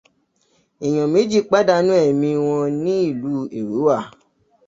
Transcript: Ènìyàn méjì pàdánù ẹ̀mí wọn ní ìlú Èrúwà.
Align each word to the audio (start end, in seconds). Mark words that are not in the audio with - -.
Ènìyàn 0.85 1.09
méjì 1.13 1.39
pàdánù 1.49 1.91
ẹ̀mí 2.05 2.29
wọn 2.45 2.65
ní 2.83 2.93
ìlú 3.09 3.31
Èrúwà. 3.59 3.97